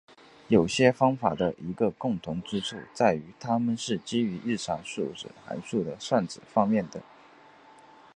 [0.47, 7.03] 有些方法的一个共同之处在于它们是基于日常数值函数的算子方面的。